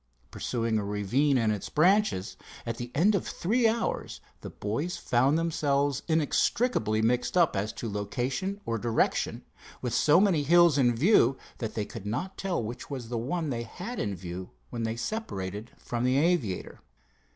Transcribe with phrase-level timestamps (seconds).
[0.31, 5.37] Pursuing a ravine and its branches, at the end of three hours the boys found
[5.37, 9.43] themselves inextricably mixed up as to location or direction,
[9.79, 13.51] with so many hills in view that they could not tell which was the one
[13.51, 16.81] they had had in view when they separated from the aviator.